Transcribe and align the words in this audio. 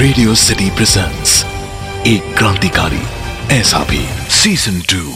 Radio 0.00 0.34
city 0.34 0.70
presents 0.70 1.32
एक 2.06 2.34
क्रांतिकारी, 2.38 3.00
ऐसा 3.52 3.78
भी 3.84 3.98
सीज़न 4.30 4.80
टू 4.80 5.10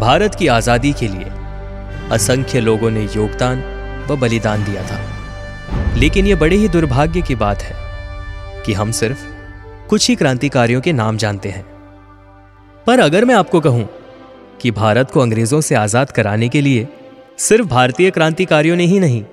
भारत 0.00 0.34
की 0.34 0.46
आज़ादी 0.46 0.92
के 0.92 1.08
लिए 1.08 1.30
असंख्य 2.10 2.60
लोगों 2.60 2.90
ने 2.90 3.04
योगदान 3.04 3.62
व 4.10 4.16
बलिदान 4.16 4.64
दिया 4.64 4.82
था। 4.82 5.94
लेकिन 5.96 6.26
यह 6.26 6.36
बड़े 6.36 6.56
ही 6.56 6.68
दुर्भाग्य 6.68 7.22
की 7.22 7.34
बात 7.34 7.62
है 7.62 7.76
कि 8.66 8.72
हम 8.72 8.92
सिर्फ़ 8.92 9.26
कुछ 9.88 10.08
ही 10.08 10.16
क्रांतिकारियों 10.16 10.80
के 10.80 10.92
नाम 10.92 11.16
जानते 11.16 11.48
हैं। 11.48 11.64
पर 12.86 13.00
अगर 13.00 13.24
मैं 13.24 13.34
आपको 13.34 13.60
कहूँ 13.60 13.88
कि 14.62 14.70
भारत 14.70 15.10
को 15.10 15.20
अंग्रेज़ों 15.20 15.60
से 15.60 15.74
आज़ाद 15.74 16.10
कराने 16.10 16.48
के 16.48 16.60
लिए 16.60 16.86
सिर्फ़ 17.38 17.66
भारतीय 17.66 18.10
क्रांतिकारियों 18.10 18.76
ने 18.76 18.84
ही 18.86 18.98
नहीं, 19.00 19.24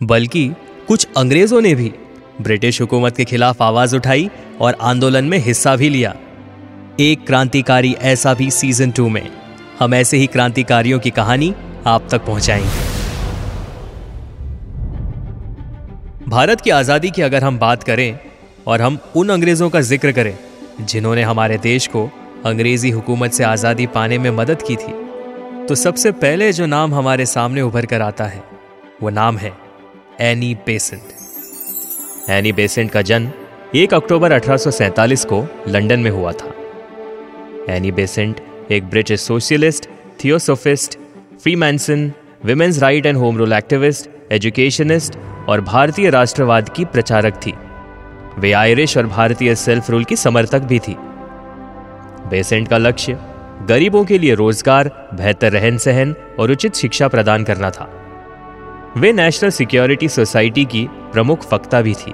बल्कि 0.00 0.50
कुछ 0.88 1.06
अंग्रेज़ों 1.16 1.60
ने 1.60 1.74
भी 1.74 1.92
ब्रिटिश 2.40 2.80
हुकूमत 2.80 3.16
के 3.16 3.24
खिलाफ 3.24 3.62
आवाज़ 3.62 3.96
उठाई 3.96 4.28
और 4.60 4.76
आंदोलन 4.80 5.24
में 5.24 5.38
हिस्सा 5.38 5.74
भी 5.76 5.88
लिया। 5.88 6.14
एक 7.00 7.26
क्रांतिकारी 7.26 7.92
ऐसा 8.02 8.34
भी 8.34 8.50
सीज़न 8.50 8.90
टू 8.90 9.08
में। 9.08 9.28
हम 9.78 9.94
ऐसे 9.94 10.16
ही 10.16 10.26
क्रांतिकारियों 10.26 10.98
की 10.98 11.10
कहानी 11.10 11.54
आप 11.86 12.08
तक 12.10 12.24
पहुंचाएँगे। 12.24 12.86
भारत 16.28 16.60
की 16.60 16.70
आज़ादी 16.70 17.10
की 17.10 17.22
अगर 17.22 17.44
हम 17.44 17.58
बात 17.58 17.82
करें 17.82 18.18
और 18.66 18.82
हम 18.82 18.98
उन 19.16 19.28
अंग्रेज़ों 19.28 19.70
का 19.70 19.80
ज़िक्र 19.80 20.12
करें 20.12 20.36
जिन्होंने 20.80 21.22
हमारे 21.22 21.58
देश 21.58 21.86
को 21.86 22.08
अंग्रेज़ी 22.46 22.90
हुकूमत 22.90 23.32
से 23.32 23.44
आज़ादी 23.44 23.86
पाने 23.86 24.18
में 24.18 24.30
मदद 24.30 24.62
की 24.62 24.76
थी। 24.76 24.92
तो 25.66 25.74
सबसे 25.74 26.12
पहले 26.12 26.52
जो 26.52 26.66
नाम 26.66 26.94
हमारे 26.94 27.26
सामने 27.26 27.62
उभर 27.62 27.86
कर 27.86 28.02
आता 28.02 28.24
है, 28.24 28.42
वो 29.02 29.10
नाम 29.10 29.38
है 29.38 29.52
एनी 30.20 30.54
बेसेंट। 30.54 32.30
एनी 32.30 32.52
बेसेंट 32.52 32.90
का 32.90 33.02
जन्म 33.02 33.30
1 33.74 33.94
अक्टूबर 33.94 34.32
1847 34.32 35.24
को 35.24 35.44
लंदन 35.68 36.00
में 36.00 36.10
हुआ 36.10 36.32
था। 36.32 36.52
एनी 37.70 37.92
बेसेंट 37.92 38.40
एक 38.70 38.84
British 38.84 39.20
socialist, 39.20 39.88
theosophist, 40.24 40.98
freemason 41.42 42.12
women's 42.44 42.78
right 42.78 43.06
and 43.06 43.16
home 43.16 43.38
rule 43.38 43.52
activist, 43.52 44.08
educationist 44.32 45.18
और 45.48 45.60
भारतीय 45.60 46.10
राष्ट्रवाद 46.10 46.68
की 46.68 46.84
प्रचारक 46.84 47.40
थी। 47.46 47.54
वे 48.38 48.52
आयरिश 48.52 48.96
और 48.96 49.06
भारतीय 49.06 49.54
सेल्फ 49.54 49.90
रूल 49.90 50.04
की 50.04 50.16
समर्थक 50.16 50.62
भी 50.62 50.78
थी। 50.78 50.96
बेसेंट 52.30 52.68
का 52.68 52.78
लक्ष्य, 52.78 53.18
गरीबों 53.68 54.04
के 54.04 54.18
लिए 54.18 54.34
रोज़गार, 54.34 55.10
बेहतर 55.14 55.52
रहन 55.52 55.78
सहन 55.78 56.14
और 56.40 56.50
उचित 56.50 56.74
शिक्षा 56.74 57.08
प्रदान 57.08 57.44
करना 57.44 57.70
था। 57.70 57.94
वे 58.96 59.12
नेशनल 59.12 59.50
सिक्योरिटी 59.50 60.08
सोसाइटी 60.08 60.64
की 60.64 60.86
प्रमुख 61.12 61.52
वक्ता 61.52 61.82
भी 61.82 61.94
थी। 61.94 62.12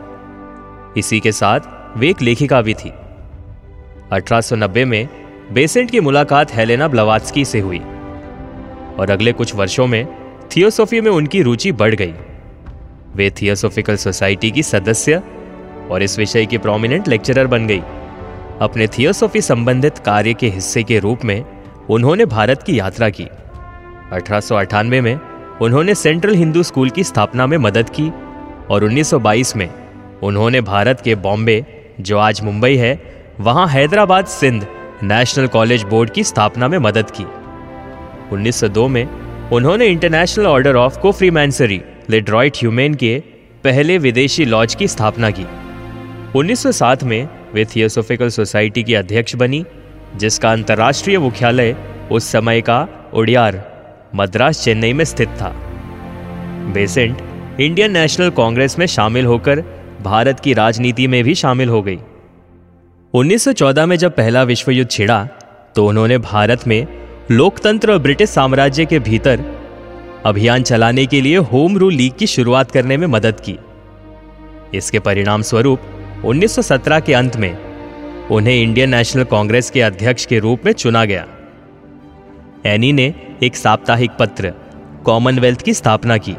इसी 0.97 1.21
के 1.21 1.33
साथ 1.33 1.61
वे 1.97 2.11
एक 2.11 2.23
लेखिका 2.23 2.63
भी 2.63 2.75
थी। 2.75 2.93
1890 4.13 4.85
में 4.85 5.09
बेसेंट 5.53 5.91
की 5.91 6.01
मुलाकात 6.01 6.55
हेलेना 6.55 6.89
ब्लवात्सकी 6.89 7.45
से 7.45 7.61
हुई 7.61 7.79
और 8.99 9.11
अगले 9.11 9.33
कुछ 9.33 9.55
वर्षों 9.55 9.87
में 9.87 10.07
थियोसोफी 10.57 11.01
में 11.01 11.11
उनकी 11.11 11.43
रुचि 11.43 11.73
बढ़ 11.73 11.95
गई। 11.95 12.15
वे 13.17 13.31
थियोसोफिकल 13.31 13.97
सोसाइटी 13.97 14.51
की 14.51 14.63
सदस्य 14.63 15.23
और 15.91 16.03
इस 16.03 16.19
विषय 16.19 16.47
की 16.47 16.59
प्रोमिनेंट 16.59 17.09
लेक्चरर 17.09 17.47
बन 17.47 17.67
गई। 17.67 17.83
अपने 18.61 18.87
थियोसॉफी 18.87 19.41
संबंधित 19.41 19.99
कार्य 19.99 20.35
के 20.35 20.49
हिस्से 20.49 20.83
के 20.83 20.99
रूप 20.99 21.25
में 21.25 21.45
उन्होंने 21.91 22.25
भारत 22.25 22.63
की 22.63 22.79
यात्रा 22.79 23.11
की। 23.11 23.25
अठारह 24.13 24.83
में 24.83 25.21
उन्होंने 25.63 25.95
सेंट्रल 25.95 26.35
हिंदू 26.35 26.63
स्कूल 26.63 26.91
की 26.91 27.05
स्थापना 27.05 27.47
में 27.47 27.59
मदद 27.59 27.91
की 27.91 28.13
और 28.71 28.85
1922 28.85 29.57
में 29.57 29.71
उन्होंने 30.23 30.61
भारत 30.61 31.01
के 31.01 31.15
बॉम्बे, 31.15 31.67
जो 32.01 32.19
आज 32.19 32.41
मुंबई 32.41 32.77
है, 32.77 33.03
वहाँ 33.41 33.69
Hyderabad 33.69 34.27
Sindh 34.27 34.67
National 35.03 35.47
College 35.47 35.83
Board 35.83 36.11
की 36.11 36.25
स्थापना 36.25 36.69
में 36.69 36.79
मदद 36.79 37.11
की। 37.11 37.27
1902 38.33 38.89
में 38.89 39.09
उन्होंने 39.51 39.87
इंटरनेशनल 39.87 40.47
ऑर्डर 40.47 40.77
ऑफ़ 40.77 40.99
को 40.99 41.13
फ्रीमैंसरी 41.13 41.83
लिड्रॉइट 42.11 42.57
ह्यूमेन 42.57 42.95
के 42.95 43.23
पहले 43.65 43.99
विदेशी 43.99 44.45
लॉज 44.45 44.75
की 44.75 44.89
स्थापना 44.89 45.31
की। 45.31 45.47
1907 46.39 47.05
में 47.05 47.29
वे 47.55 47.65
थियोसोफिकल 47.65 48.29
सोसाइटी 48.29 48.83
की 48.83 48.95
अध्यक्ष 48.95 49.35
बनी, 49.35 49.65
जिसका 50.17 50.53
अंतर्राष्ट्रीय 50.53 51.19
मुख्यालय 51.19 51.77
उस 52.11 52.25
समय 52.25 52.61
का 52.61 52.87
उड़ियार 53.15 53.63
मद्रास, 54.15 54.65
चेन्नई 54.65 54.93
में 54.93 55.05
स्थित 55.05 55.29
था। 55.29 55.53
बेसेंट 56.75 57.61
इंडियन 57.61 57.93
नेशनल 57.93 58.31
कांग्रेस 58.31 58.79
में 58.79 58.87
शामिल 58.87 59.27
होकर 59.27 59.61
भारत 60.03 60.41
की 60.41 60.53
राजनीति 60.53 61.07
में 61.07 61.23
भी 61.25 61.35
शामिल 61.35 61.69
हो 61.69 61.83
गई। 61.83 61.99
1914 63.15 63.87
में 63.87 63.97
जब 63.97 64.17
पहला 64.17 64.43
विश्व 64.43 64.71
युद्ध 64.71 64.91
छिड़ा 64.91 65.25
तो 65.77 65.87
उन्होंने 65.87 66.19
भारत 66.19 66.67
में 66.67 66.87
लोकतंत्र 67.31 67.93
और 67.93 67.99
ब्रिटिश 67.99 68.31
साम्राज्य 68.31 68.85
के 68.85 68.99
भीतर 68.99 69.45
अभियान 70.27 70.63
चलाने 70.63 71.07
के 71.07 71.21
लिए 71.21 71.37
होम 71.37 71.79
रूल 71.79 71.95
लीग 71.95 72.13
की 72.13 72.27
शुरुआत 72.27 72.71
करने 72.71 72.97
में 72.97 73.07
मदद 73.07 73.41
की। 73.41 73.59
इसके 74.75 74.99
परिणाम 74.99 75.43
स्वरूप 75.43 75.81
1917 76.25 77.01
के 77.01 77.15
अंत 77.15 77.37
में 77.37 77.59
उन्हें 78.31 78.63
इंडियन 78.63 78.91
नेशनल 78.91 79.25
कांग्रेस 79.25 79.71
के 79.71 79.81
अध्यक्ष 79.81 80.27
के 80.27 80.39
रूप 80.39 80.61
में 80.65 80.73
चुना 80.73 81.05
गया। 81.05 81.27
एनी 82.67 82.93
ने 82.93 83.15
एक 83.43 83.57
साप्ताहिक 83.57 84.11
पत्र, 84.19 84.53
कॉमनवेल्थ 85.05 85.63
की 85.63 85.75
स्थापना 85.75 86.17
की। 86.17 86.37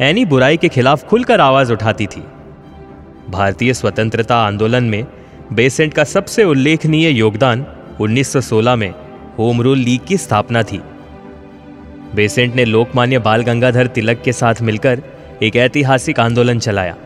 एनी 0.00 0.24
बुराई 0.24 0.56
के 0.56 0.68
खिलाफ 0.68 1.04
खुलकर 1.04 1.40
आवाज़ 1.40 1.72
उठाती 1.72 2.06
थी। 2.06 2.24
भारतीय 3.30 3.74
स्वतंत्रता 3.74 4.36
आंदोलन 4.36 4.84
में 4.84 5.06
बेसेंट 5.52 5.94
का 5.94 6.04
सबसे 6.04 6.44
उल्लेखनीय 6.44 7.08
योगदान 7.08 7.66
1916 8.00 8.76
में 8.76 8.94
होम 9.38 9.62
रूल 9.62 9.78
लीग 9.78 10.00
की 10.08 10.16
स्थापना 10.16 10.62
थी। 10.62 10.82
बेसेंट 12.14 12.54
ने 12.54 12.64
लोकमान्य 12.64 13.18
बाल 13.18 13.42
गंगाधर 13.42 13.86
तिलक 13.86 14.22
के 14.22 14.32
साथ 14.32 14.54
मिलकर 14.62 15.02
एक 15.42 15.56
ऐतिहासिक 15.56 16.20
आंदोलन 16.20 16.58
चलाया। 16.58 16.96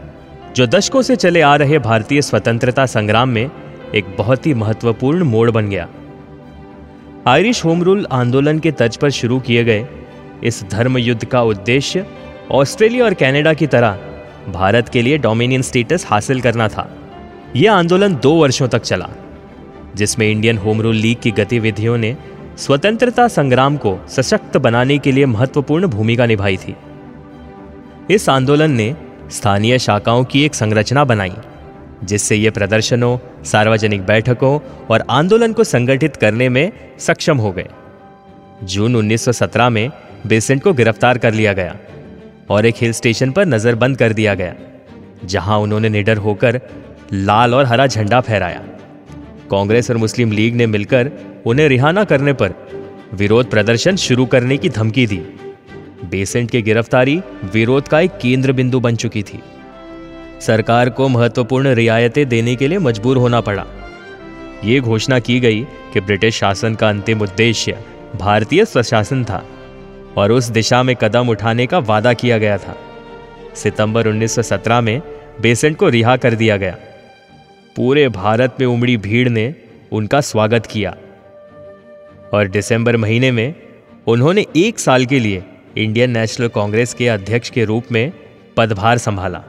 जो 0.57 0.67
दशकों 0.67 1.01
से 1.03 1.15
चले 1.17 1.41
आ 1.41 1.55
रहे 1.57 1.79
भारतीय 1.79 2.23
स्वतंत्रता 2.23 2.85
संग्राम 2.87 3.29
में 3.29 3.51
एक 3.95 4.05
बहुत 4.19 4.47
ही 4.47 4.55
महत्वपूर्ण 4.55 5.25
मोड़ 5.25 5.51
बन 5.51 5.69
गया। 5.71 5.89
आयरिश 7.27 7.65
होम 7.65 7.83
रूल 7.83 8.07
आंदोलन 8.13 8.59
के 8.59 8.73
तर्ज 8.73 8.97
पर 8.97 9.11
शुरू 9.11 9.41
किए 9.41 9.65
गए 9.65 9.87
इस 10.45 10.63
धर्म 10.71 10.99
युद्ध 10.99 11.25
का 11.25 11.43
उद्देश्य 11.43 12.07
ऑस्ट्रेलिया 12.51 13.05
और 13.05 13.15
कनाडा 13.15 13.55
की 13.55 13.67
तरह 13.67 13.99
भारत 14.49 14.89
के 14.89 15.03
लिए 15.03 15.19
डोमिनियन 15.19 15.63
स्टेटस 15.63 16.07
हासिल 16.07 16.41
करना 16.41 16.69
था। 16.69 16.89
यह 17.57 17.73
आंदोलन 17.73 18.15
दो 18.15 18.33
वर्षों 18.33 18.69
तक 18.69 18.83
चला, 18.83 19.09
जिसमें 19.97 20.31
इंडियन 20.31 20.59
होम 20.59 20.81
रूल 20.81 20.97
लीग 20.97 21.17
की 21.23 21.31
गतिविधियों 21.31 21.97
ने 21.99 22.17
स्वतंत्रता 22.59 23.29
संग्राम 23.29 23.77
को 23.77 23.99
सशक्त 24.09 24.57
बनाने 24.57 24.99
के 24.99 25.13
लिए 25.13 25.27
महत्वपूर्ण 25.27 25.87
भूमिका 25.87 26.27
निभाई 26.27 26.57
थी। 26.57 26.77
इस 28.11 28.29
आंदोलन 28.29 28.71
ने 28.71 28.95
स्थानीय 29.31 29.79
शाखाओं 29.79 30.25
की 30.25 30.45
एक 30.45 30.55
संरचना 30.55 31.05
बनाई, 31.05 31.33
जिससे 32.05 32.37
ये 32.37 32.51
प्रदर्शनों, 32.51 33.19
सार्वजनिक 33.45 34.07
बैठकों 34.07 34.59
और 34.91 35.05
आंदोलन 35.11 35.53
को 35.53 35.65
संगठित 35.65 36.17
करने 36.17 36.49
में 36.49 36.73
सक्षम 36.99 37.39
हो 37.39 37.53
गए। 37.53 37.69
जून 38.65 38.97
1917 38.97 39.69
में 39.69 39.91
बेसेंट 40.27 40.63
को 40.63 40.73
गिरफ़्तार 40.73 41.19
कर 41.19 41.35
लिया 41.35 41.53
गया 41.53 41.77
और 42.51 42.67
एक 42.67 42.75
हिल 42.81 42.93
स्टेशन 42.93 43.31
पर 43.31 43.47
नजरबंद 43.47 43.99
कर 43.99 44.13
दिया 44.13 44.35
गया, 44.35 44.55
जहाँ 45.25 45.59
उन्होंने 45.59 45.89
निडर 45.89 46.17
होकर 46.17 46.61
लाल 47.13 47.55
और 47.55 47.65
हरा 47.65 47.87
झंडा 47.87 48.21
फहराया। 48.21 48.63
कांग्रेस 49.51 49.91
और 49.91 49.97
मुस्लिम 49.97 50.33
लीग 50.33 50.55
ने 50.55 50.67
मिलकर 50.67 51.11
उन्हें 51.47 51.69
रिहा 51.69 52.05
करने 52.05 52.33
पर 52.33 52.55
विरोध 53.15 53.51
प्रदर्शन 53.51 53.97
शुरू 53.97 54.27
करने 54.27 54.57
की 54.57 54.69
धमकी 54.69 55.07
दी। 55.07 55.23
बेसेंट 56.05 56.51
की 56.51 56.63
गिरफ्तारी 56.63 57.21
विरोध 57.55 57.89
का 57.89 58.01
एक 58.01 58.11
केंद्र 58.11 58.53
बिंदु 58.53 58.81
बन 58.81 58.97
चुकी 58.97 59.23
थी। 59.23 59.41
सरकार 60.41 60.91
को 60.91 61.09
महत्वपूर्ण 61.09 61.69
रियायतें 61.69 62.29
देने 62.29 62.57
के 62.57 62.69
लिए 62.69 62.79
मजबूर 62.79 63.17
होना 63.17 63.41
पड़ा। 63.41 63.67
यह 64.65 64.81
घोषणा 64.81 65.19
की 65.19 65.41
गई 65.41 65.63
कि 65.63 66.01
ब्रिटिश 66.01 66.35
शासन 66.35 66.75
का 66.75 66.89
अंतिम 66.89 67.21
उद्देश्य 67.21 67.79
भारतीय 68.17 68.65
स्वशासन 68.65 69.25
था 69.25 69.47
और 70.17 70.33
उस 70.33 70.45
दिशा 70.45 70.83
में 70.83 70.97
कदम 70.97 71.29
उठाने 71.29 71.67
का 71.67 71.79
वादा 71.79 72.13
किया 72.13 72.39
गया 72.39 72.59
था। 72.59 72.77
सितंबर 73.55 74.07
1917 74.07 74.81
में 74.81 75.03
बेसेंट 75.41 75.77
को 75.77 75.89
रिहा 75.89 76.17
कर 76.17 76.35
दिया 76.35 76.57
गया। 76.57 76.77
पूरे 77.77 78.09
भारत 78.09 78.57
में 78.61 78.67
उमड़ी 78.67 78.97
भीड़ 78.97 79.29
ने 79.29 79.55
उनका 79.93 80.21
स्वागत 80.21 80.67
किया। 80.67 80.97
और 82.33 82.49
दिसंबर 82.49 82.97
महीने 82.97 83.31
में 83.31 83.55
उन्होंने 84.07 84.47
एक 84.57 84.79
साल 84.79 85.07
के 85.07 85.19
लिए 85.19 85.43
इंडियन 85.79 86.11
नेशनल 86.11 86.49
कांग्रेस 86.49 86.95
के 86.95 87.09
अध्यक्ष 87.09 87.51
के 87.51 87.65
रूप 87.65 87.85
में 87.93 88.13
पदभार 88.57 88.99
संभाला। 88.99 89.43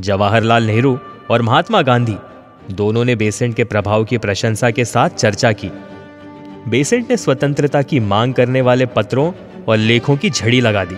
जवाहरलाल 0.00 0.64
नेहरू 0.64 0.98
और 1.30 1.42
महात्मा 1.42 1.82
गांधी 1.82 2.16
दोनों 2.70 3.04
ने 3.04 3.16
बेसेंट 3.16 3.56
के 3.56 3.64
प्रभाव 3.64 4.04
की 4.04 4.18
प्रशंसा 4.18 4.70
के 4.70 4.84
साथ 4.84 5.08
चर्चा 5.08 5.52
की। 5.52 5.70
बेसेंट 6.68 7.10
ने 7.10 7.16
स्वतंत्रता 7.16 7.82
की 7.82 8.00
मांग 8.00 8.34
करने 8.34 8.60
वाले 8.60 8.86
पत्रों 8.86 9.32
और 9.68 9.76
लेखों 9.76 10.16
की 10.16 10.30
झड़ी 10.30 10.60
लगा 10.60 10.84
दी। 10.84 10.96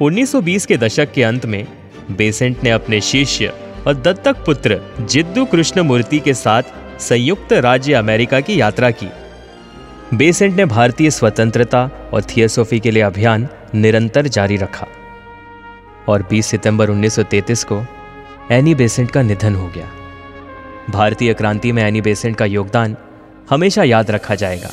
1920 0.00 0.66
के 0.66 0.76
दशक 0.76 1.12
के 1.12 1.22
अंत 1.22 1.46
में 1.46 1.66
बेसेंट 2.10 2.64
ने 2.64 2.70
अपने 2.70 3.00
शिष्य 3.00 3.52
और 3.86 3.94
दत्तक 3.94 4.36
पुत्र 4.36 4.80
जिद्दू 5.00 5.44
कृष्ण 5.44 5.80
मूर्ति 5.80 6.18
के 6.18 6.34
साथ 6.34 6.62
संयुक्त 7.00 7.52
राज्य 7.52 7.92
अमेरिका 7.92 8.40
की 8.40 8.60
यात्रा 8.60 8.90
की। 8.90 9.08
बेसेंट 10.14 10.56
ने 10.56 10.64
भारतीय 10.64 11.10
स्वतंत्रता 11.10 12.10
और 12.12 12.22
थियोसॉफी 12.22 12.80
के 12.80 12.90
लिए 12.90 13.02
अभियान 13.02 13.48
निरंतर 13.74 14.26
जारी 14.26 14.56
रखा 14.56 14.86
और 16.08 16.22
20 16.22 16.46
सितंबर 16.46 16.90
1933 16.90 17.64
को 17.64 17.86
एनी 18.50 18.74
बेसेंट 18.74 19.10
का 19.10 19.22
निधन 19.22 19.54
हो 19.54 19.68
गया। 19.68 19.88
भारतीय 20.90 21.34
क्रांति 21.34 21.72
में 21.72 21.82
एनी 21.82 22.00
बेसेंट 22.00 22.36
का 22.36 22.44
योगदान 22.44 22.96
हमेशा 23.50 23.82
याद 23.82 24.10
रखा 24.10 24.34
जाएगा। 24.34 24.70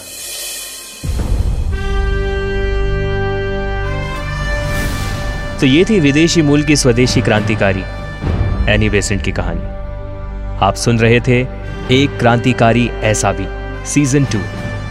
तो 5.59 5.65
ये 5.65 5.85
थी 5.89 5.99
विदेशी 5.99 6.41
मूल 6.41 6.63
की 6.63 6.75
स्वदेशी 6.75 7.21
क्रांतिकारी 7.21 7.83
एनी 8.73 8.89
बेसेंट 8.89 9.23
की 9.23 9.31
कहानी। 9.31 9.61
आप 10.65 10.75
सुन 10.75 10.99
रहे 10.99 11.19
थे 11.19 11.41
एक 11.91 12.17
क्रांतिकारी 12.19 12.87
ऐसा 12.87 13.31
भी, 13.31 13.45
season 13.85 14.25
two. 14.25 14.39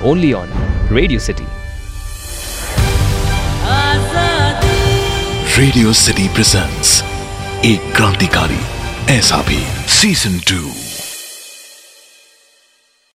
only 0.03 0.33
on 0.33 0.49
Radio 0.89 1.19
City. 1.19 1.47
Radio 5.57 5.93
City 5.93 6.29
presents 6.29 7.03
a 7.63 7.79
Krantikari, 7.93 8.31
Kari. 8.31 9.45
Bhi, 9.45 9.89
Season 9.89 10.39
2. 10.39 10.88